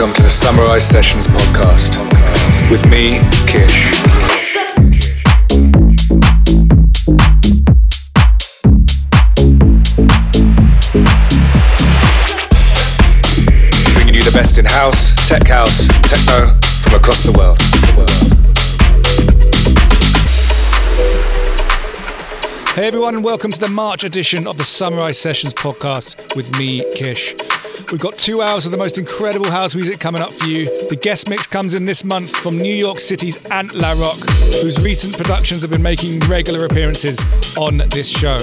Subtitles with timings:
[0.00, 2.00] welcome to the Samurai Sessions podcast
[2.70, 3.92] with me, Kish.
[13.92, 17.58] Bringing you the best in house, tech house, techno from across the world.
[22.74, 26.90] Hey everyone, and welcome to the March edition of the Samurai Sessions podcast with me,
[26.94, 27.34] Kish.
[27.90, 30.66] We've got two hours of the most incredible house music coming up for you.
[30.88, 35.16] The guest mix comes in this month from New York City's Ant La whose recent
[35.16, 37.20] productions have been making regular appearances
[37.56, 38.38] on this show.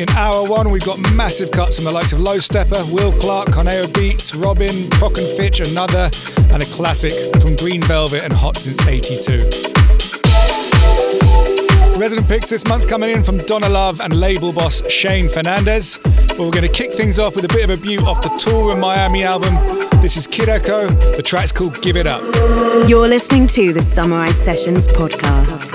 [0.00, 3.48] In hour one, we've got massive cuts from the likes of Low Steppa, Will Clarke,
[3.48, 6.10] Corneo Beats, Robin, Prok and Fitch, Another,
[6.52, 9.85] and a classic from Green Velvet and Hot Since 82.
[11.98, 15.98] Resident picks this month coming in from Donna Love and label boss Shane Fernandez.
[16.02, 18.28] But we're going to kick things off with a bit of a beaut off the
[18.28, 19.54] Toolroom Miami album.
[20.02, 20.88] This is Kid Echo.
[21.16, 22.22] The track's called Give It Up.
[22.88, 25.72] You're listening to the Samurai Sessions podcast.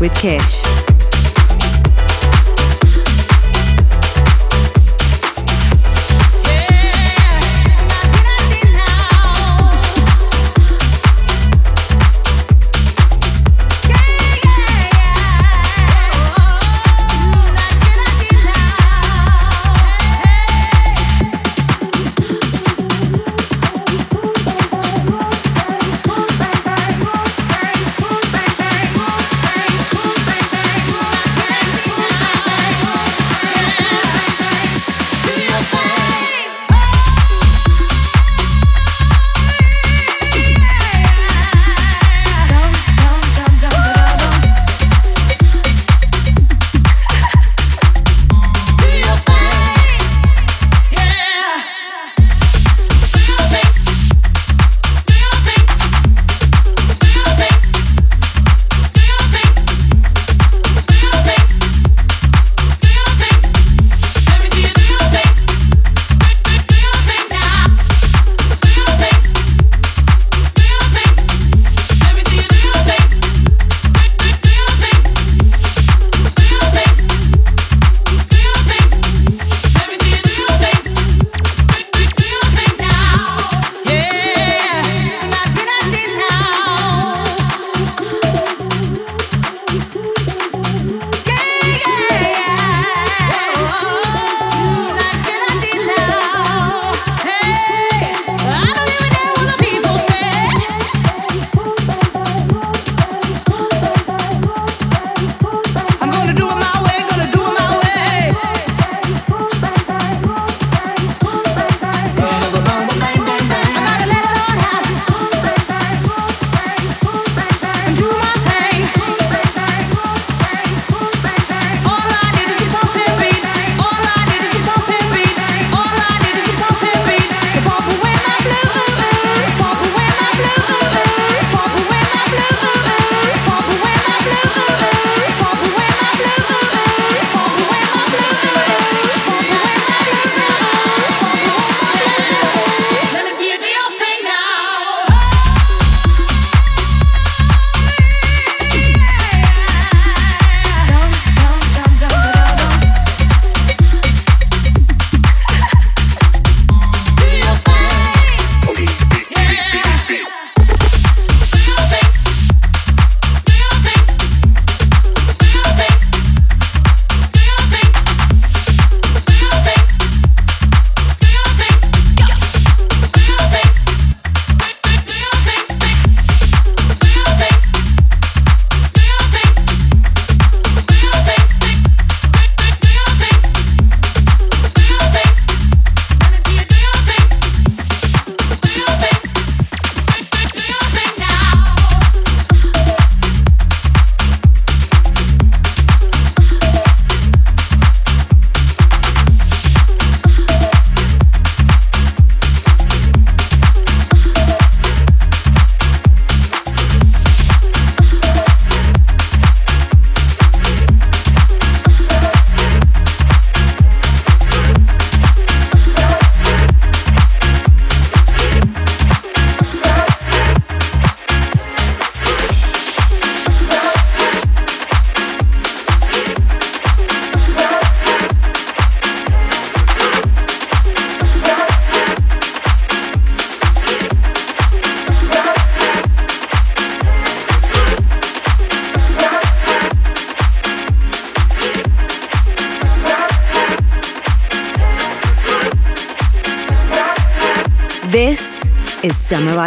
[0.00, 0.59] With Kish.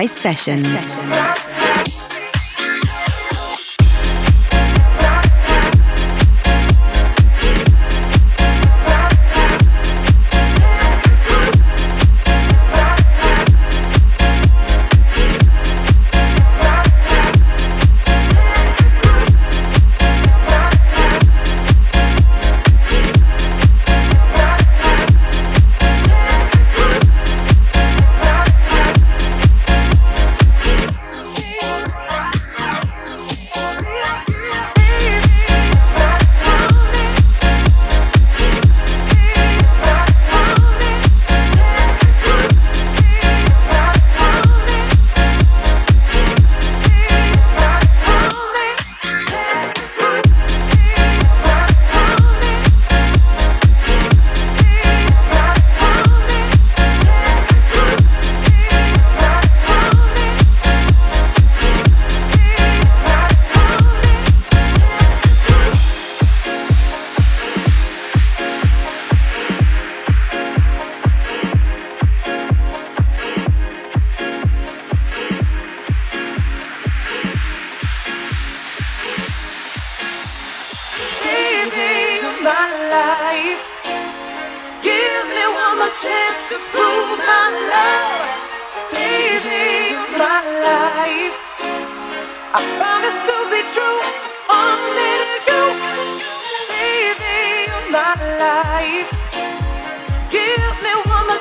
[0.08, 1.03] Sessions.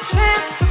[0.02, 0.62] Sessions.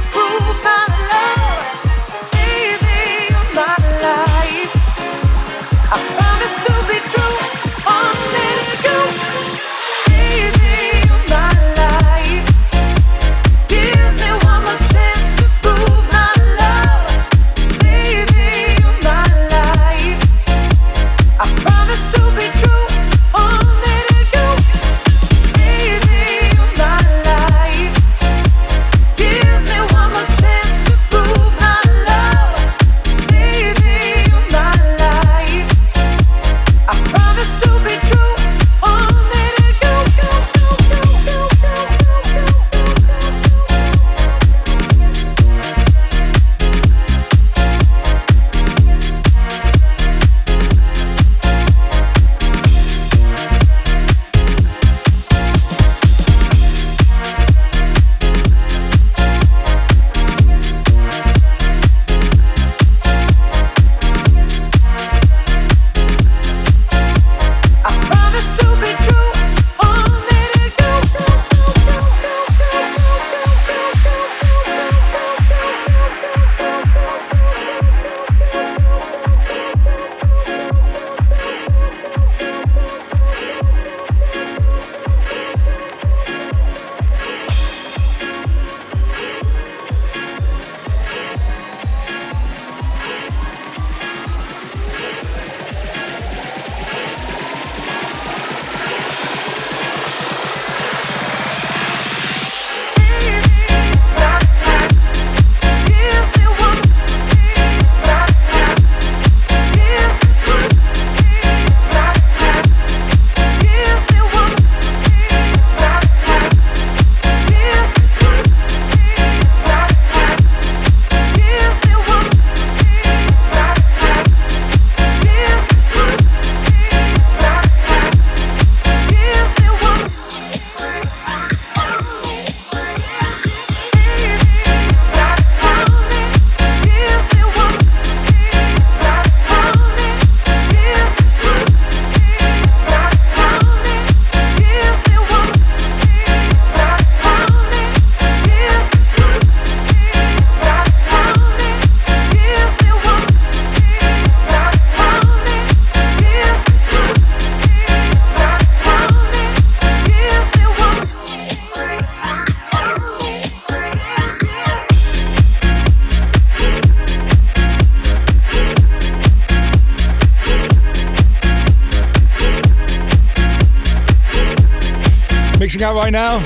[176.02, 176.40] Right now.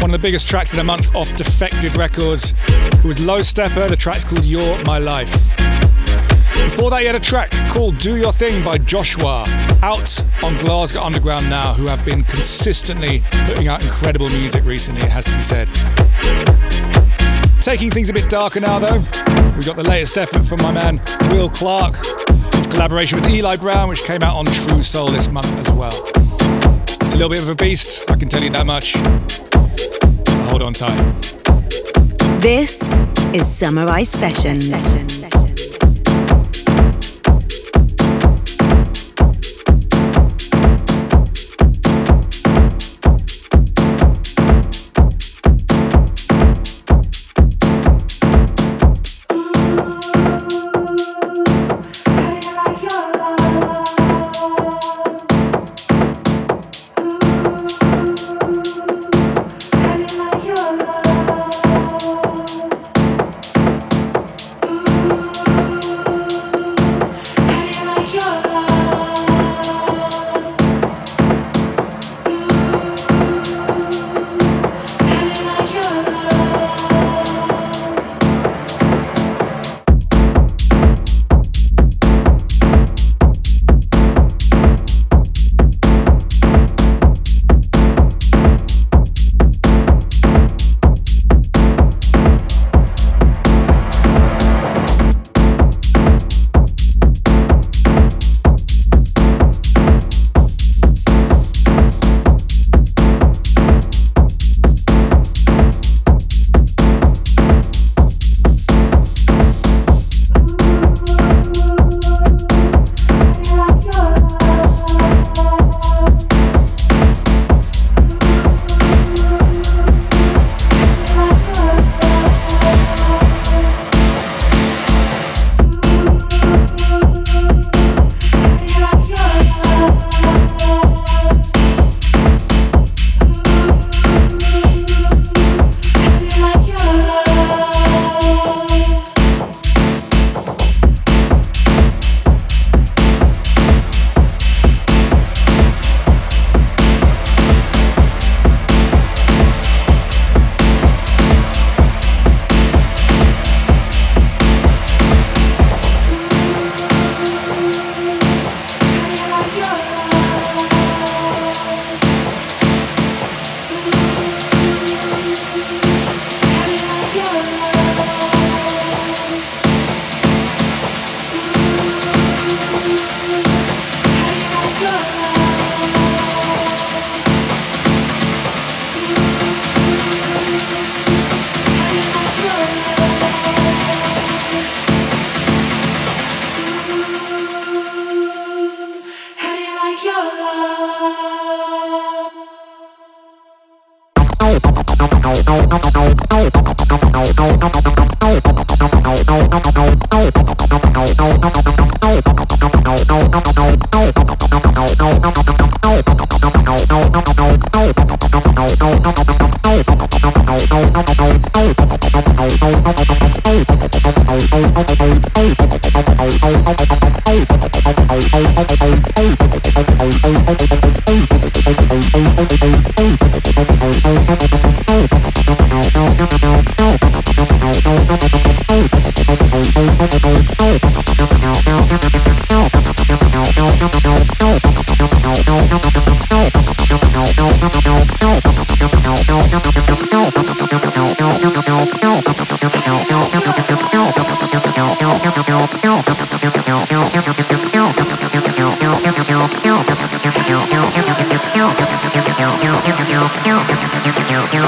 [0.00, 2.54] One of the biggest tracks of the month off Defected Records.
[2.68, 3.86] It was Low Steppa.
[3.86, 5.30] The track's called You're My Life.
[6.64, 9.44] Before that, you had a track called Do Your Thing by Joshua,
[9.82, 15.10] out on Glasgow Underground now, who have been consistently putting out incredible music recently, it
[15.10, 15.68] has to be said.
[17.60, 19.02] Taking things a bit darker now, though,
[19.54, 21.96] we've got the latest effort from my man Will Clarke.
[22.54, 26.25] His collaboration with Eli Brown, which came out on True Soul this month as well.
[27.06, 28.94] It's a little bit of a beast, I can tell you that much.
[28.94, 30.98] So hold on tight.
[32.40, 32.82] This
[33.32, 35.15] is Samurai Sessions.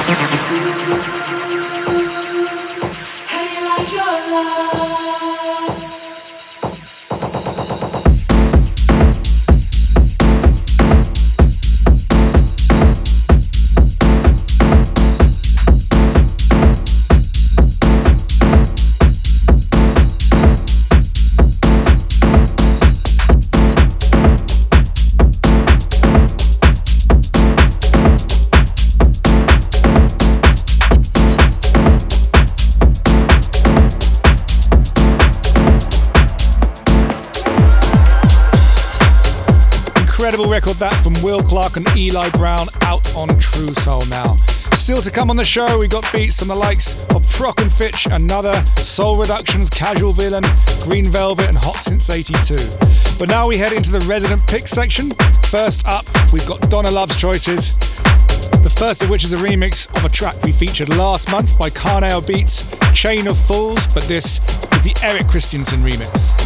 [0.09, 0.88] Incredible
[42.19, 44.35] Eli Brown out on True Soul now.
[44.75, 47.73] Still to come on the show, we got beats from the likes of Prok and
[47.73, 50.43] Fitch, another Soul Reductions, Casual Villain,
[50.83, 52.57] Green Velvet, and Hot Since 82.
[53.21, 55.13] But now we head into the resident pick section.
[55.45, 57.79] First up, we've got Donna Love's choices.
[57.79, 61.71] The first of which is a remix of a track we featured last month by
[61.71, 64.41] Carnail Beats, Chain of Fools, but this
[64.75, 66.38] is the Eric Christensen remix.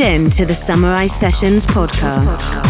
[0.00, 2.69] In to the Samurai Sessions podcast.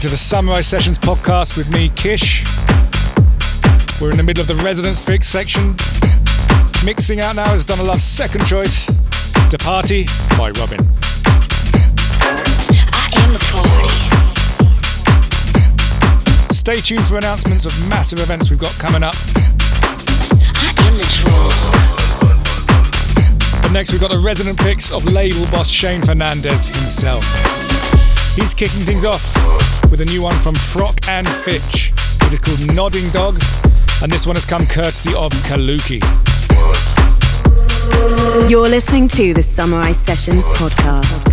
[0.00, 2.42] to the Samurai Sessions podcast with me, Kish.
[4.00, 5.74] We're in the middle of the Residence Pick section.
[6.86, 8.86] Mixing out now is Donna Love's second choice,
[9.50, 10.06] To Party
[10.38, 10.80] by Robin.
[12.22, 13.92] I am the party.
[16.54, 19.16] Stay tuned for announcements of massive events we've got coming up.
[20.56, 21.50] I am the draw.
[23.60, 27.24] But next we've got the resident picks of label boss Shane Fernandez himself.
[28.34, 31.92] He's kicking things off with a new one from Prok and Fitch.
[32.26, 33.40] It is called Nodding Dog,
[34.02, 36.00] and this one has come courtesy of Kaluki.
[38.48, 41.29] You're listening to the Samurai Sessions podcast.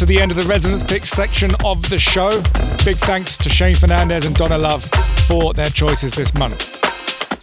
[0.00, 2.30] To the end of the Resonance Picks section of the show.
[2.86, 4.82] Big thanks to Shane Fernandez and Donna Love
[5.26, 6.80] for their choices this month.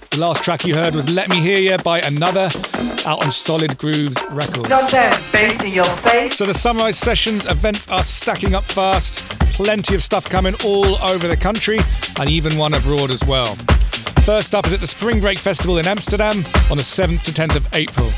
[0.10, 2.50] The last track you heard was Let Me Hear Ya by Another,
[3.06, 4.64] out on Solid Grooves Records.
[4.64, 6.36] You know what Bass in your face.
[6.36, 9.30] So the Sunrise Sessions events are stacking up fast.
[9.52, 11.78] Plenty of stuff coming all over the country
[12.20, 13.54] and even one abroad as well.
[14.26, 16.38] First up is at the Spring Break Festival in Amsterdam
[16.72, 18.10] on the 7th to 10th of April.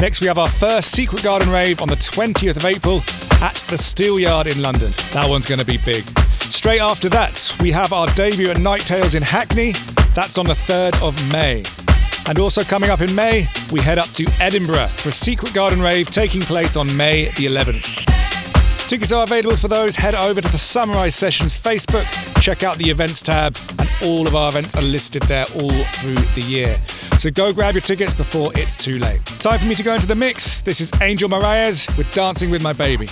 [0.00, 3.02] Next, we have our first Secret Garden rave on the 20th of April
[3.42, 4.92] at the Steelyard in London.
[5.12, 6.04] That one's going to be big.
[6.42, 9.72] Straight after that, we have our debut at Night Tales in Hackney.
[10.14, 11.64] That's on the 3rd of May.
[12.28, 15.82] And also coming up in May, we head up to Edinburgh for a Secret Garden
[15.82, 18.06] rave taking place on May the 11th.
[18.88, 19.96] Tickets are available for those.
[19.96, 22.06] Head over to the Sunrise Sessions Facebook,
[22.40, 26.14] check out the events tab, and all of our events are listed there all through
[26.36, 26.78] the year.
[27.16, 29.24] So go grab your tickets before it's too late.
[29.24, 30.60] Time for me to go into the mix.
[30.60, 32.72] This is Angel Moraes with Dancing with My.
[32.72, 33.06] Baby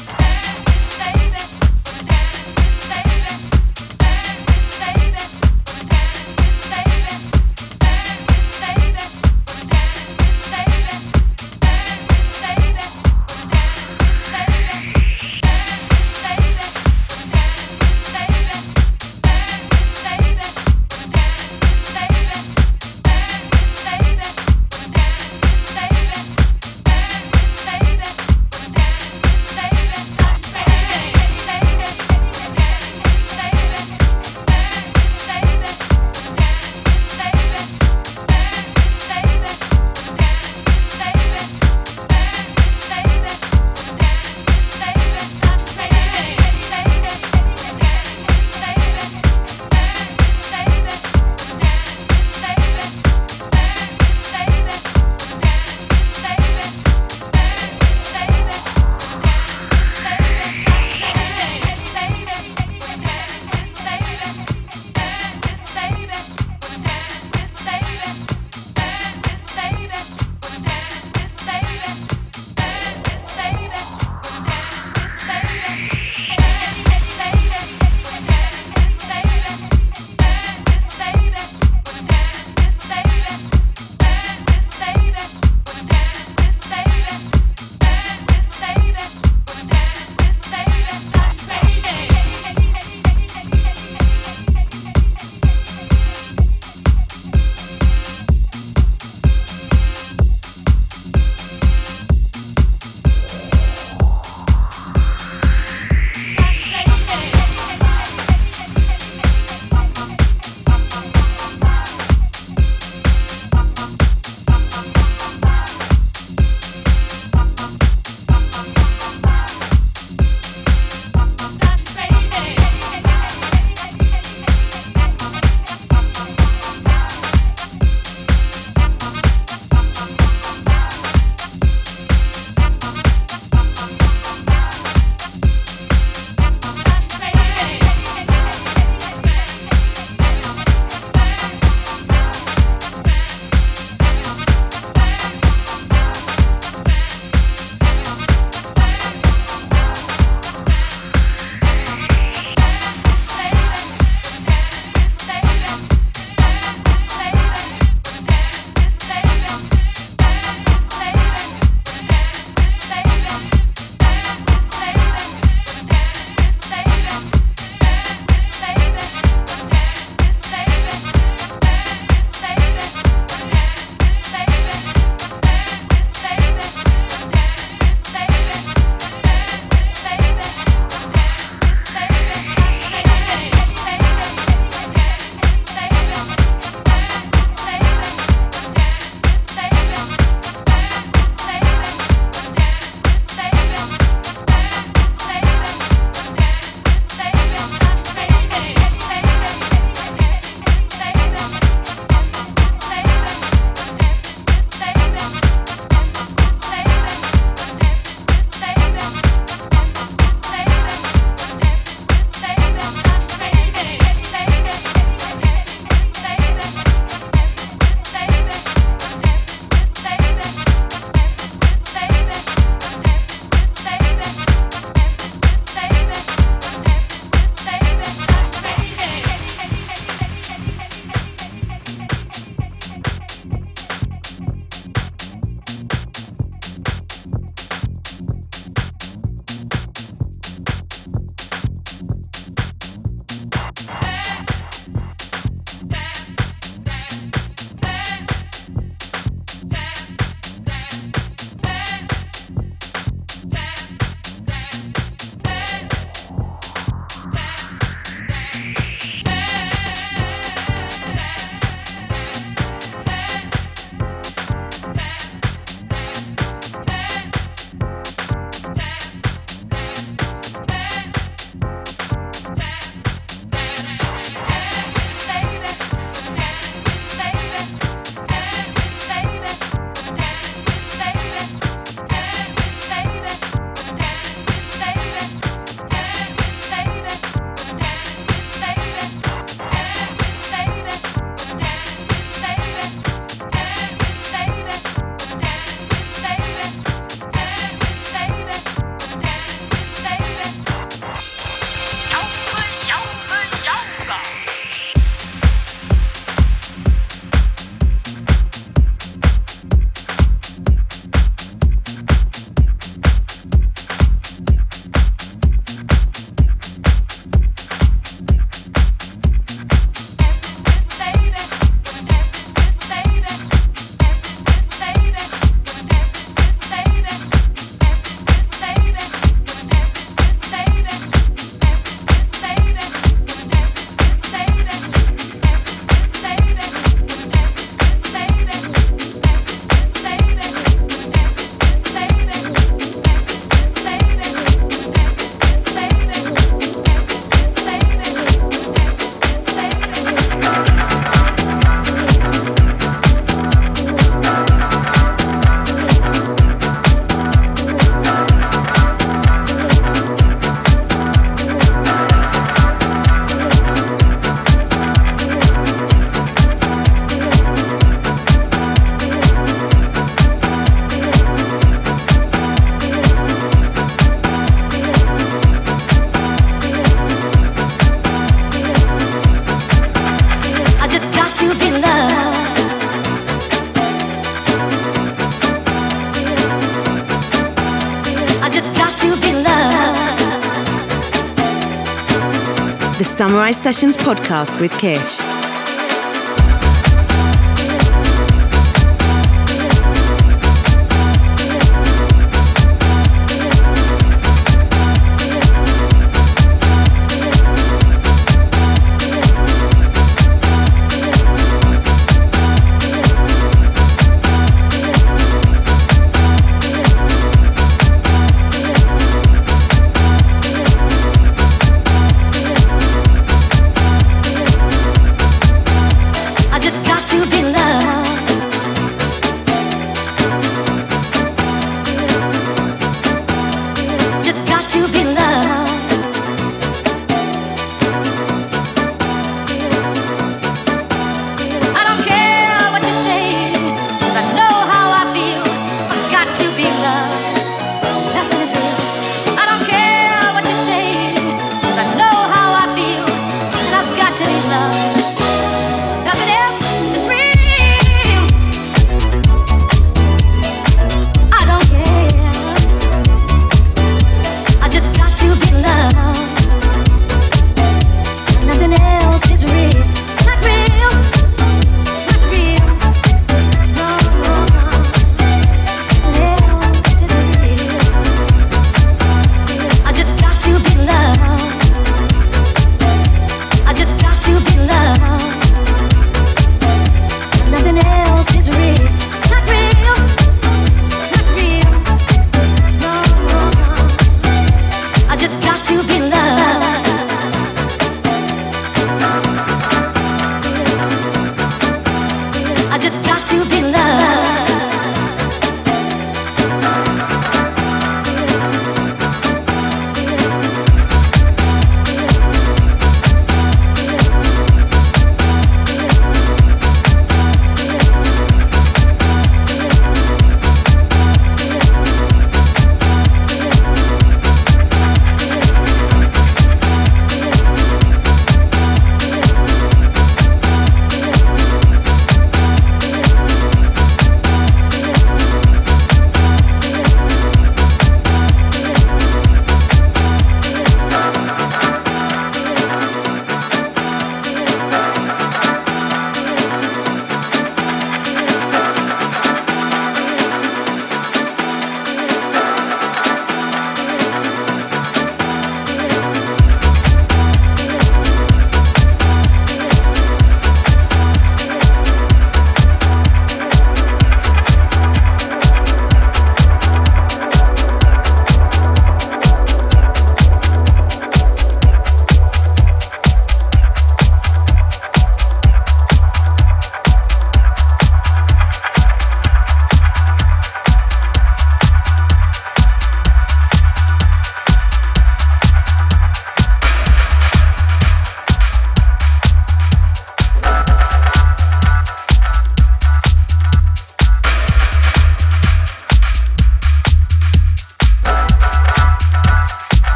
[393.71, 395.40] Sessions podcast with Kish.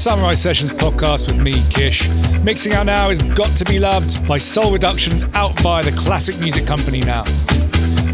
[0.00, 2.08] Sunrise Sessions podcast with me, Kish.
[2.42, 6.40] Mixing out now is Got to Be Loved by Soul Reductions out via the Classic
[6.40, 7.24] Music Company now.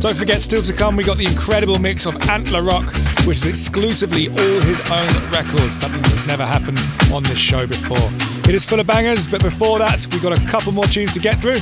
[0.01, 2.87] Don't forget, still to come, we got the incredible mix of Antler Rock,
[3.25, 6.81] which is exclusively all his own records, something that's never happened
[7.15, 8.09] on this show before.
[8.51, 11.21] It is full of bangers, but before that, we've got a couple more tunes to
[11.21, 11.61] get through.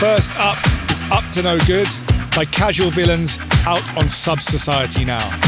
[0.00, 0.56] First up
[0.90, 1.88] is Up to No Good
[2.34, 5.45] by Casual Villains out on Sub Society now.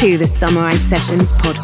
[0.00, 1.59] To the Summer Ice Sessions podcast.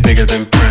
[0.00, 0.67] bigger than Prince.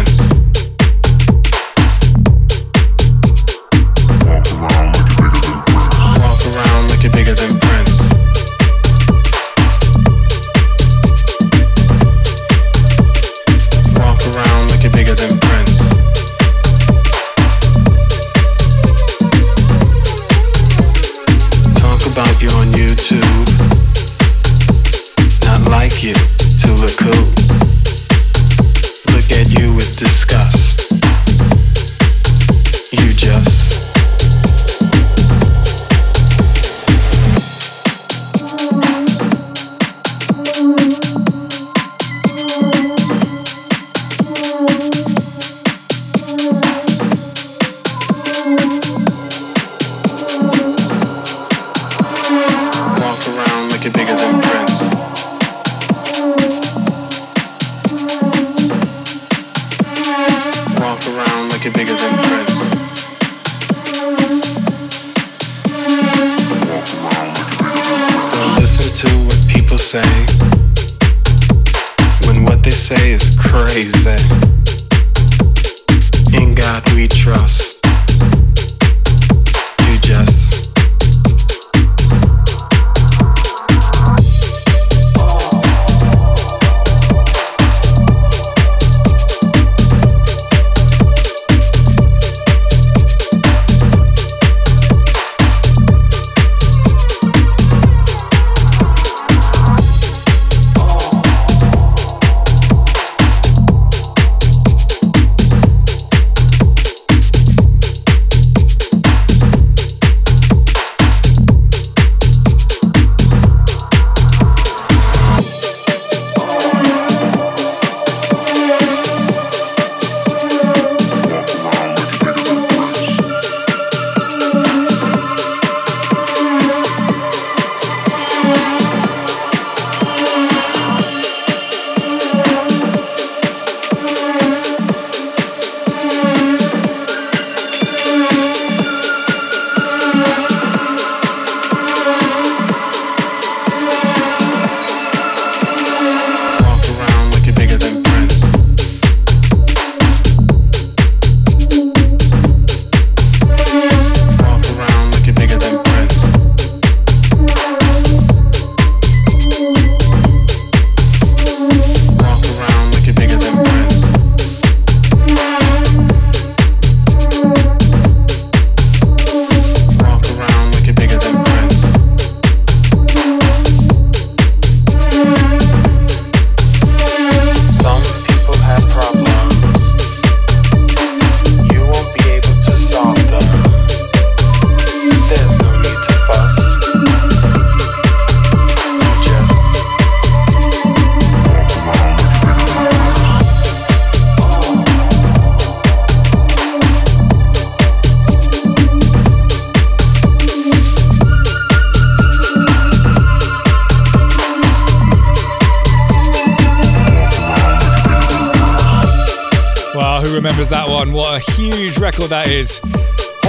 [212.27, 212.81] Record that is.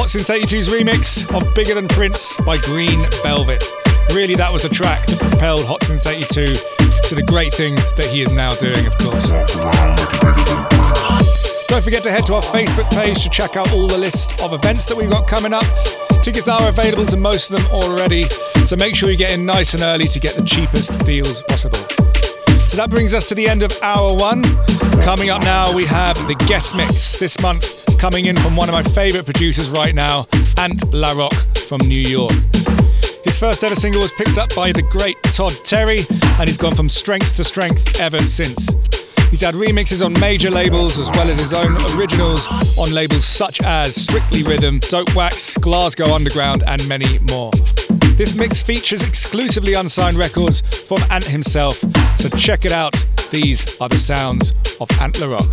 [0.09, 3.63] Since 82's remix of Bigger Than Prince by Green Velvet.
[4.15, 6.55] Really, that was the track that propelled Hot Since 82
[7.09, 9.31] to the great things that he is now doing, of course.
[11.69, 14.55] Don't forget to head to our Facebook page to check out all the list of
[14.55, 15.67] events that we've got coming up.
[16.23, 18.25] Tickets are available to most of them already,
[18.65, 21.98] so make sure you get in nice and early to get the cheapest deals possible.
[22.69, 24.43] So that brings us to the end of hour one.
[25.03, 28.75] Coming up now, we have the guest mix this month coming in from one of
[28.75, 30.27] my favourite producers right now,
[30.59, 31.33] Ant LaRock
[31.67, 32.35] from New York.
[33.25, 36.01] His first ever single was picked up by the great Todd Terry,
[36.39, 38.69] and he's gone from strength to strength ever since.
[39.31, 42.47] He's had remixes on major labels as well as his own originals
[42.79, 47.51] on labels such as Strictly Rhythm, Dope Wax, Glasgow Underground, and many more.
[48.19, 51.77] This mix features exclusively unsigned records from Ant himself,
[52.17, 52.95] so check it out.
[53.31, 55.47] These are the sounds of Ant LaRock.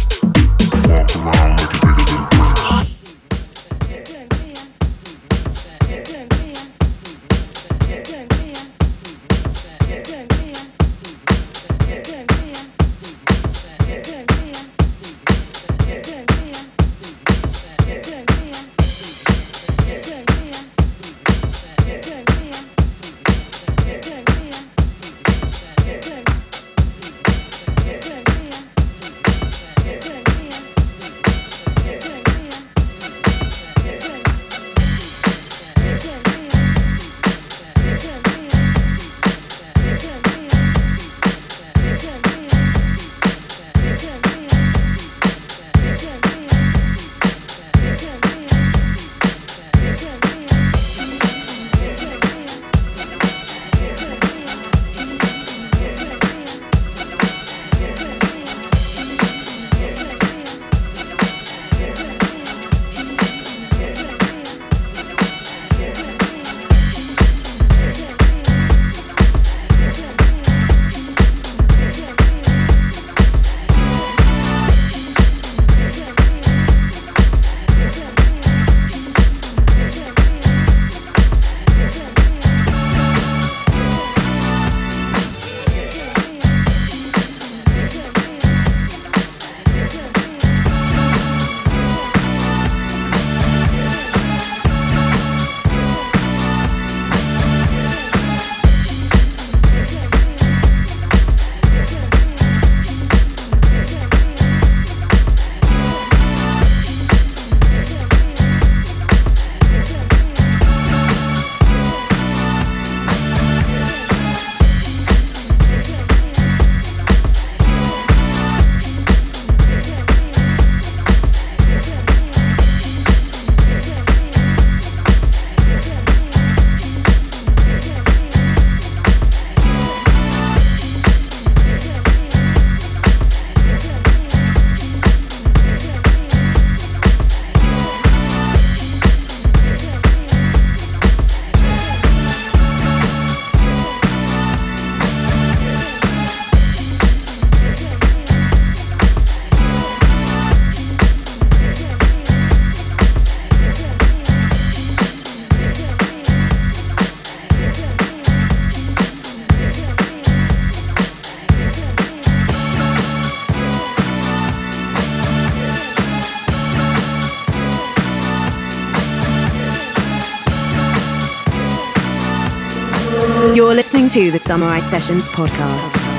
[174.15, 176.14] To the Samurai Sessions podcast.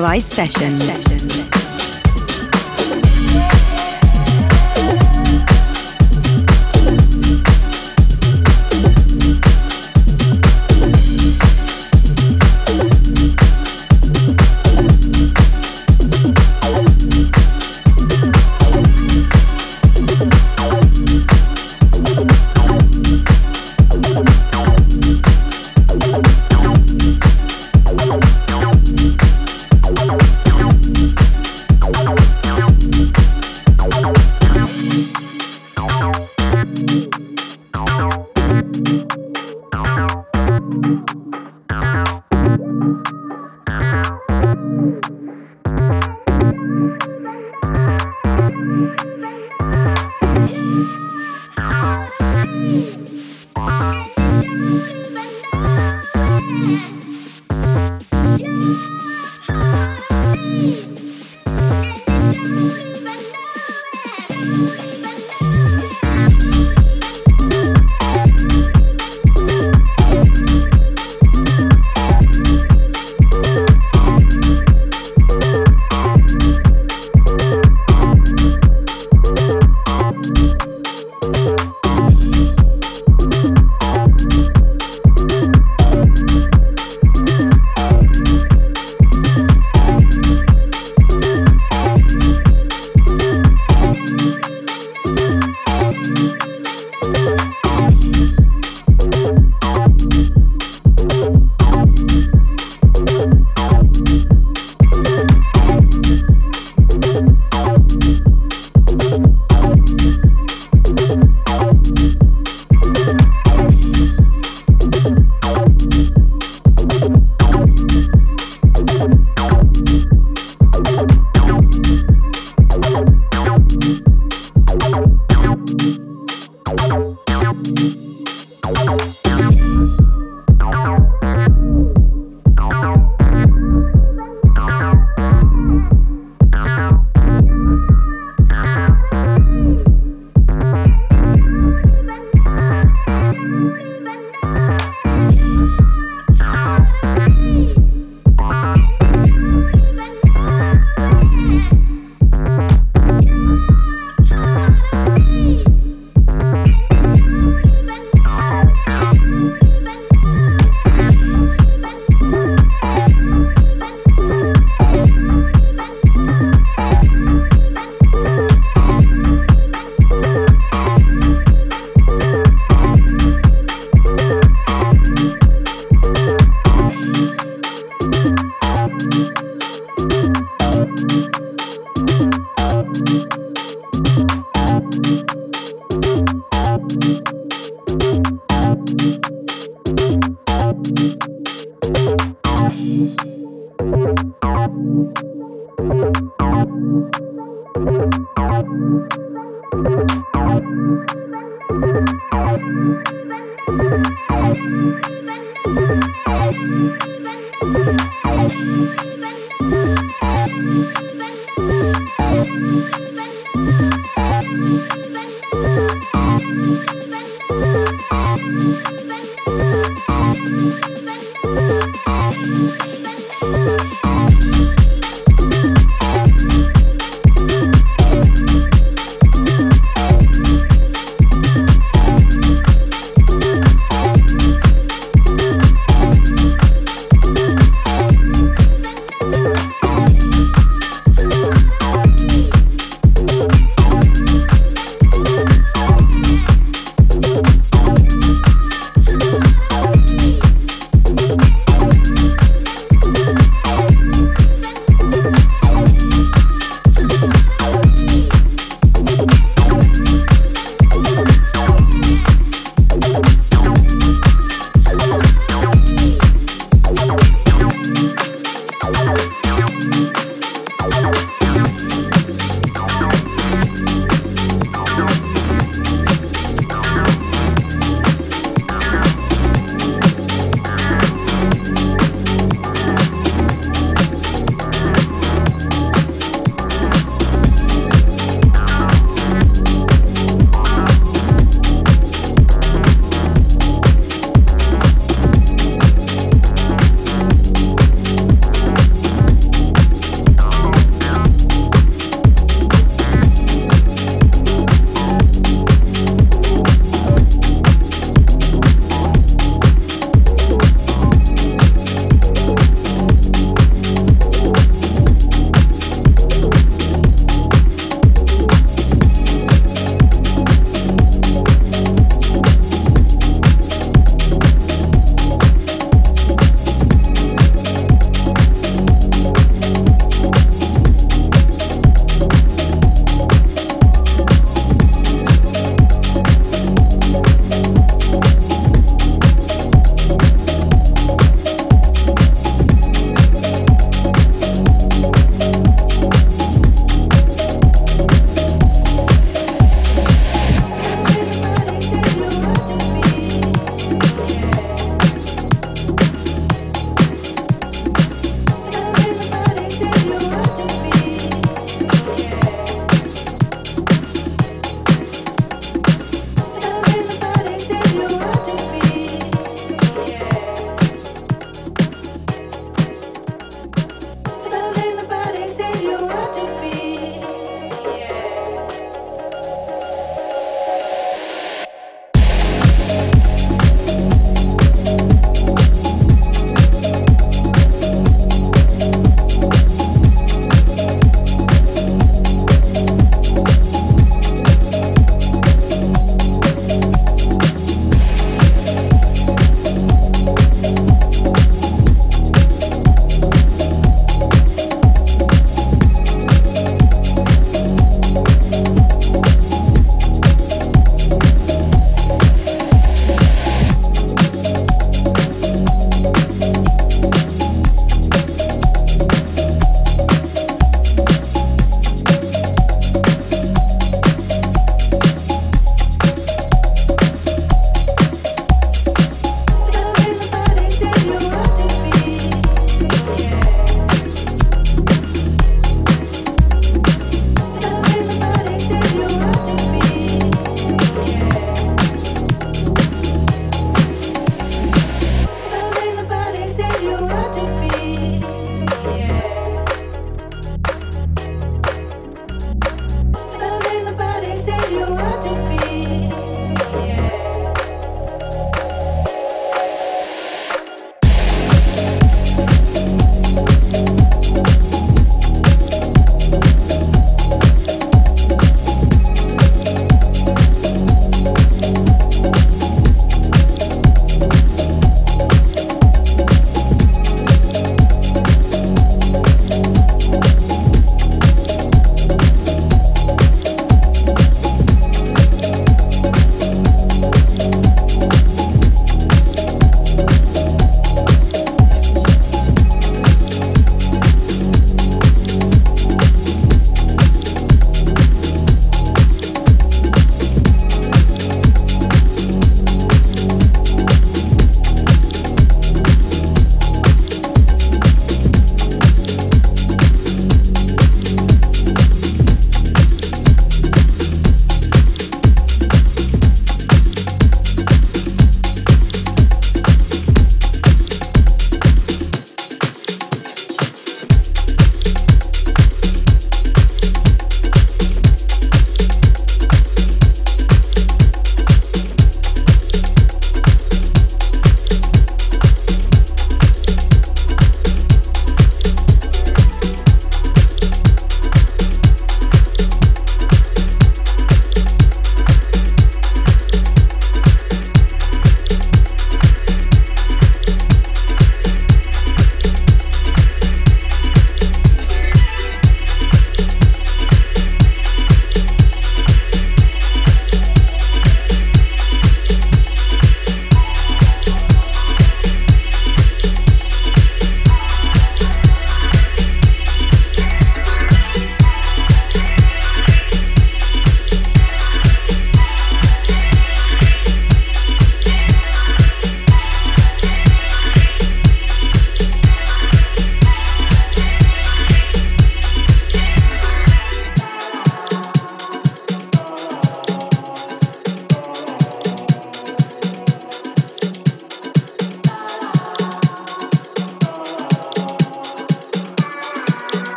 [0.00, 1.09] Samurai Sessions.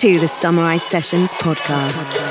[0.00, 2.25] To the Samurai Sessions podcast.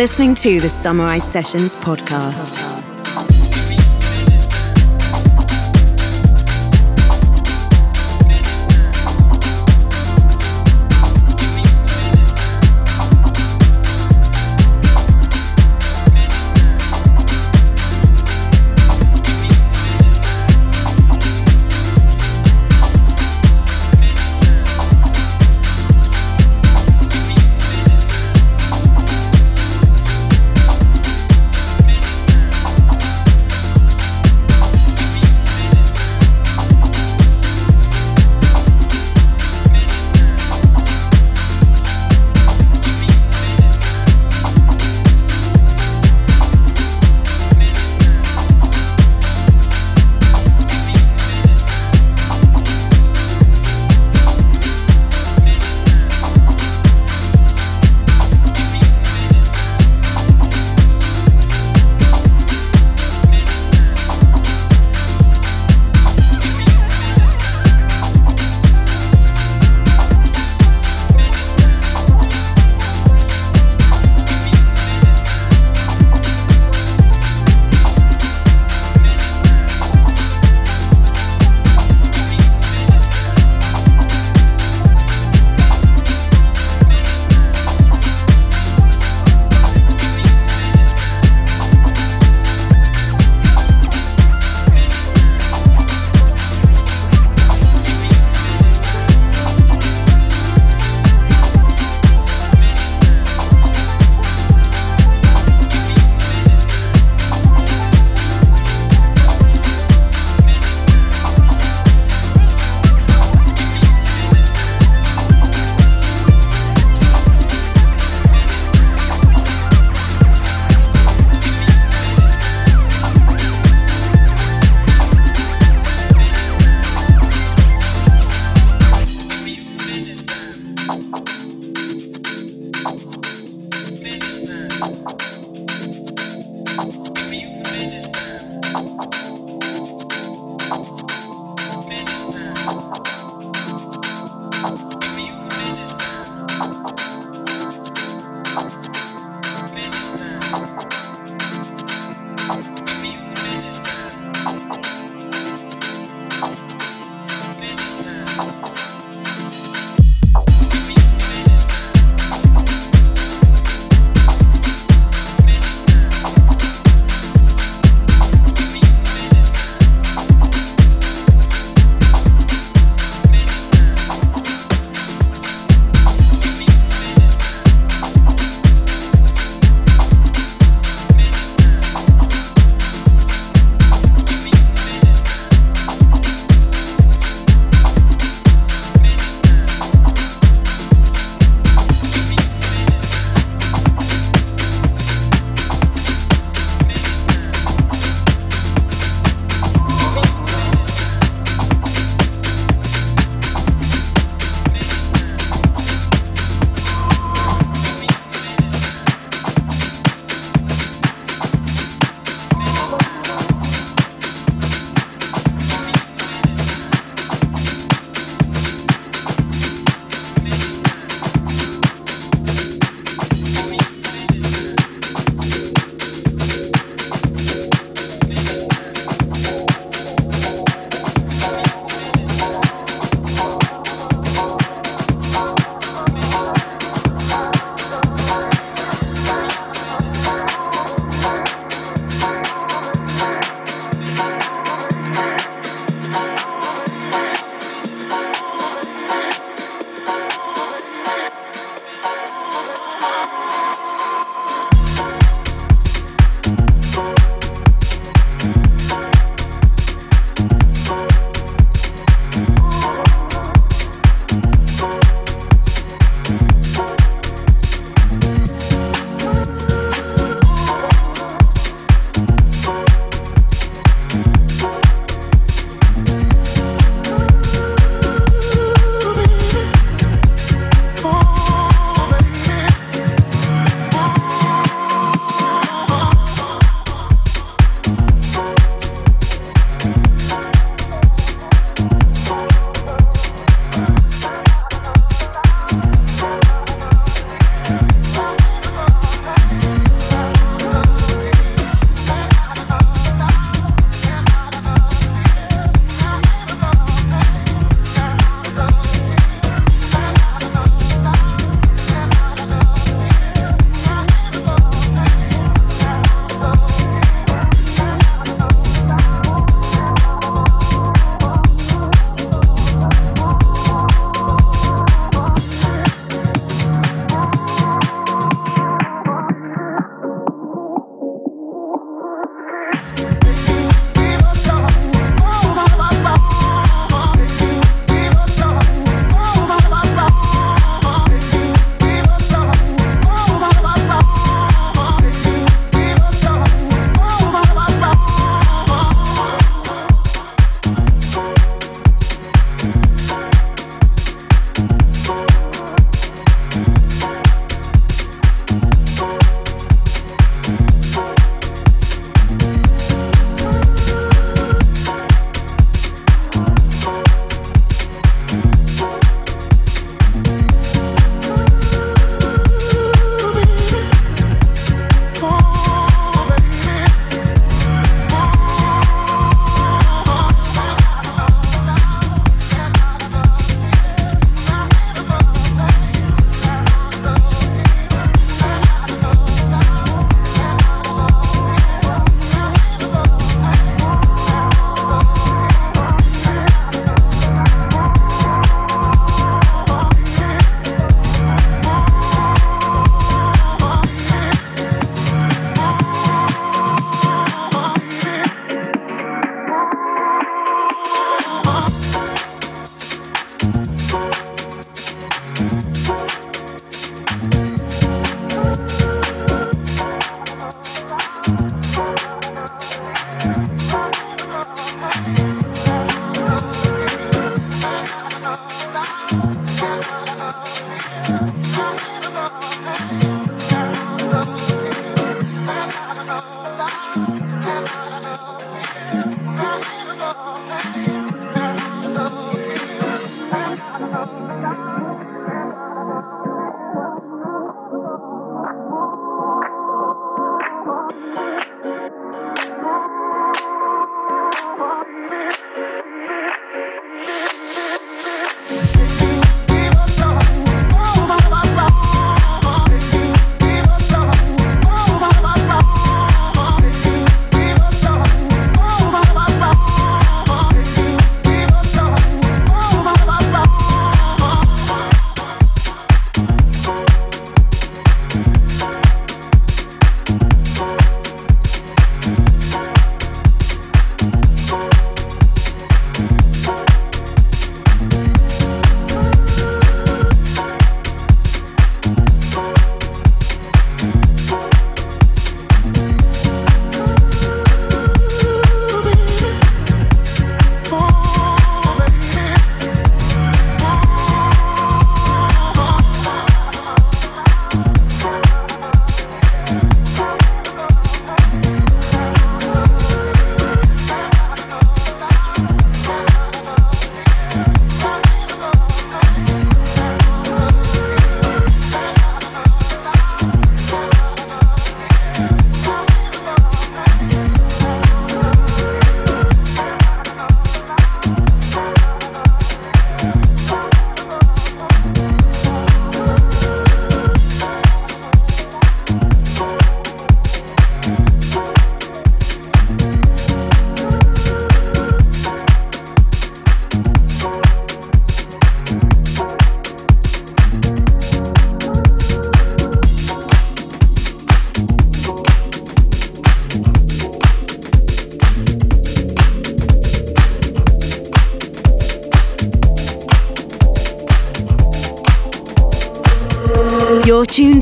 [0.00, 2.69] Listening to the Samurai Sessions podcast.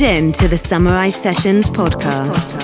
[0.08, 2.57] In to the Samurai Sessions podcast.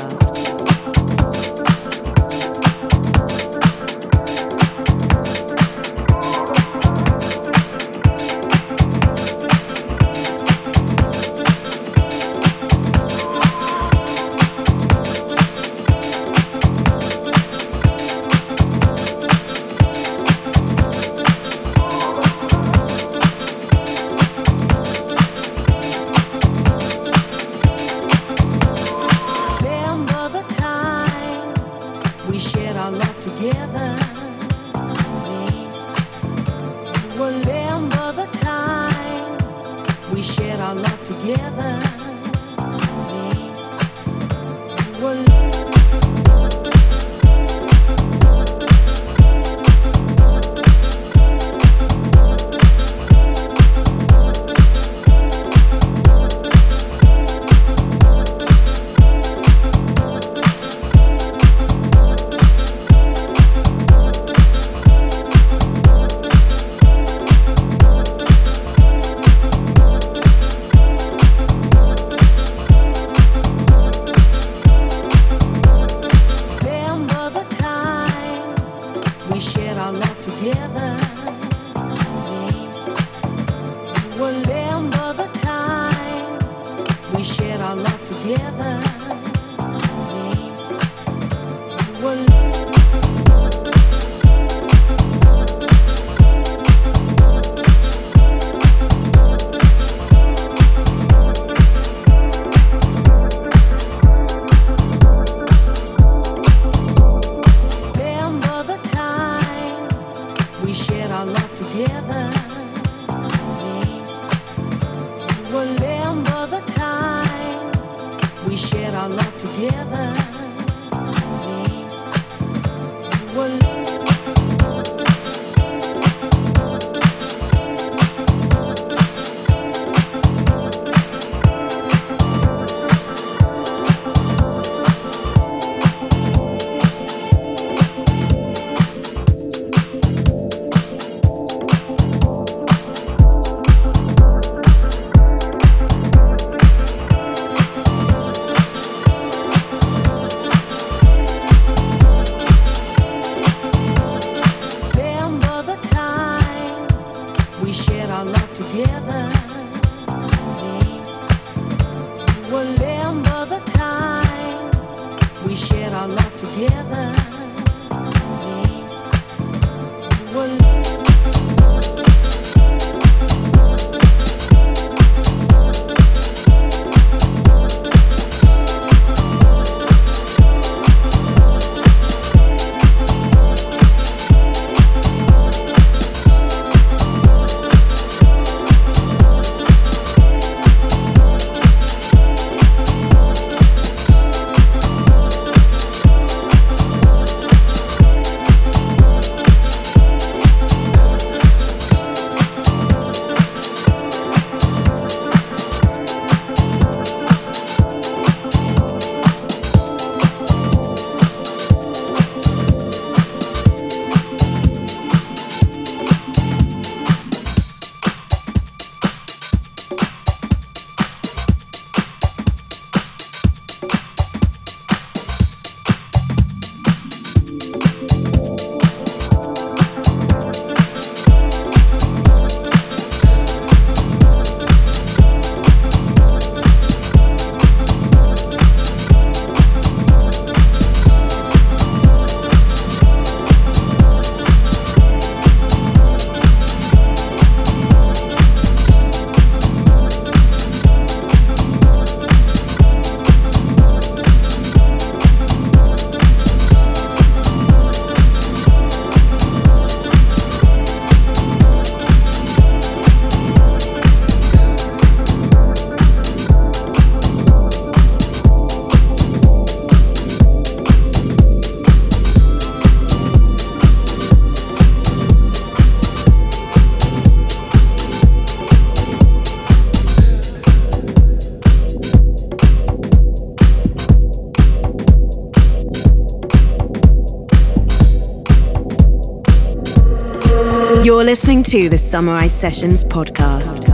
[291.75, 293.94] To the Samurai Sessions podcast.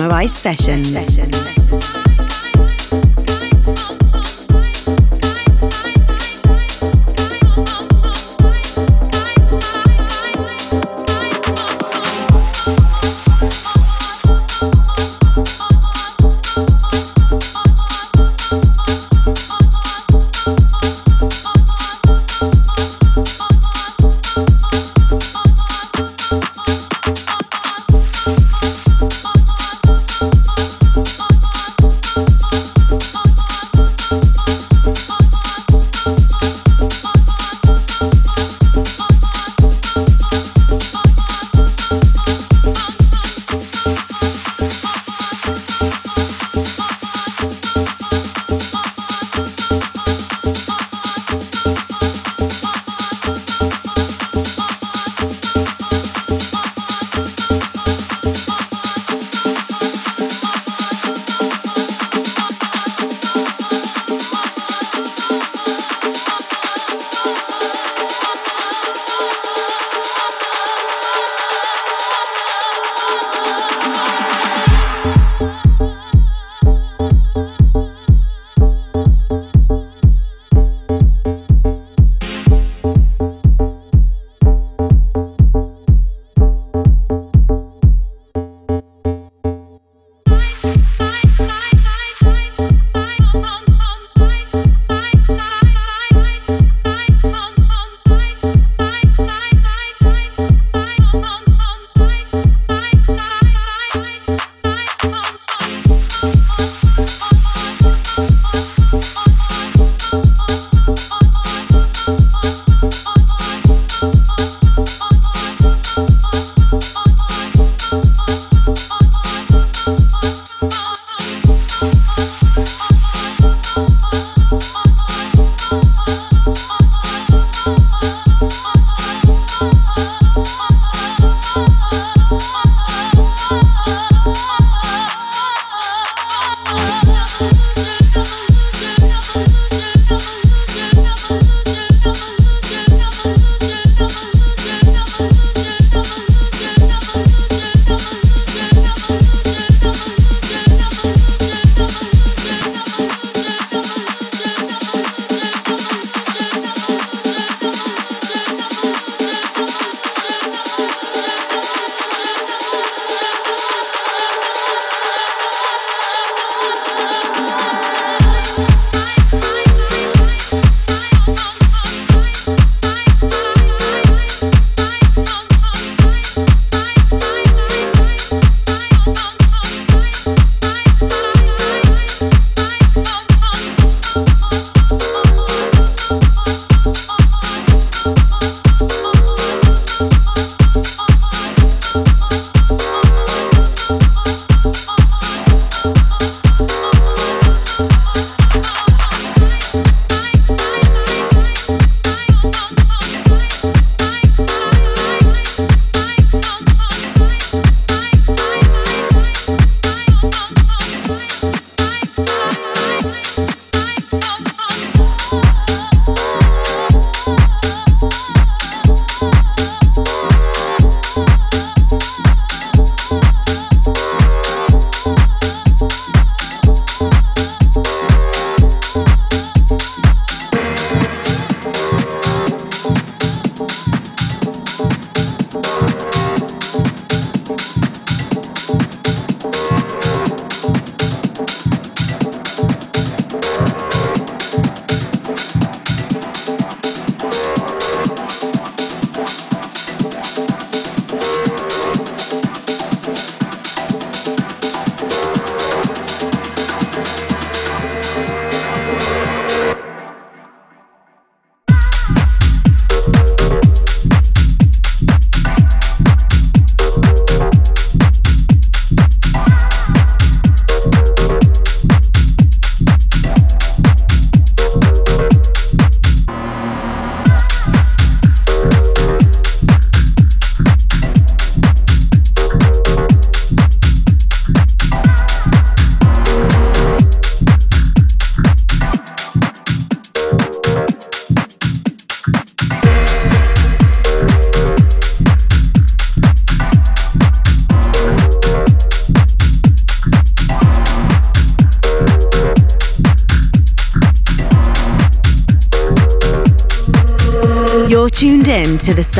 [0.00, 0.24] Samurai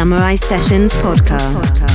[0.01, 1.90] Samurai Sessions podcast.